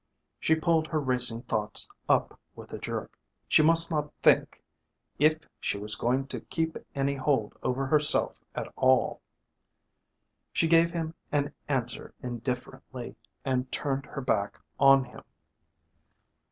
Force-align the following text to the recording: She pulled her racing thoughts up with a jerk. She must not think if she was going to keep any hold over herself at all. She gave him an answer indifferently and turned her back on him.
She 0.39 0.55
pulled 0.55 0.87
her 0.87 0.99
racing 0.99 1.43
thoughts 1.43 1.87
up 2.09 2.39
with 2.55 2.73
a 2.73 2.79
jerk. 2.79 3.19
She 3.47 3.61
must 3.61 3.91
not 3.91 4.11
think 4.15 4.63
if 5.19 5.47
she 5.59 5.77
was 5.77 5.93
going 5.93 6.25
to 6.29 6.39
keep 6.41 6.75
any 6.95 7.13
hold 7.13 7.55
over 7.61 7.85
herself 7.85 8.41
at 8.55 8.65
all. 8.75 9.21
She 10.51 10.65
gave 10.67 10.89
him 10.89 11.13
an 11.31 11.53
answer 11.67 12.15
indifferently 12.23 13.15
and 13.45 13.71
turned 13.71 14.07
her 14.07 14.21
back 14.21 14.59
on 14.79 15.03
him. 15.03 15.21